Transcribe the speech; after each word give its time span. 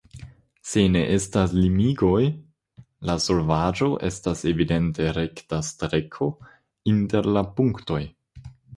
Se 0.69 0.83
ne 0.93 1.01
estas 1.17 1.53
limigoj, 1.57 2.21
la 3.11 3.17
solvaĵo 3.27 3.91
estas 4.11 4.43
evidente 4.55 5.15
rekta 5.21 5.63
streko 5.71 6.35
inter 6.97 7.35
la 7.39 7.49
punktoj. 7.59 8.05